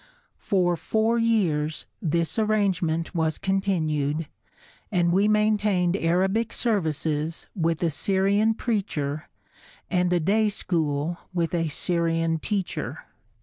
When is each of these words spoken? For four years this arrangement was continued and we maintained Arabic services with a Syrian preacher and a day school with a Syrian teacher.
For 0.39 0.75
four 0.75 1.19
years 1.19 1.85
this 2.01 2.39
arrangement 2.39 3.13
was 3.13 3.37
continued 3.37 4.25
and 4.91 5.13
we 5.13 5.27
maintained 5.27 5.95
Arabic 5.95 6.53
services 6.53 7.45
with 7.55 7.83
a 7.83 7.91
Syrian 7.91 8.55
preacher 8.55 9.29
and 9.91 10.11
a 10.11 10.19
day 10.19 10.49
school 10.49 11.19
with 11.35 11.53
a 11.53 11.67
Syrian 11.67 12.39
teacher. 12.39 13.05